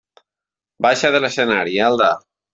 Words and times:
Baixa 0.85 1.11
de 1.17 1.21
l'escenari, 1.25 1.79
Elda! 1.91 2.11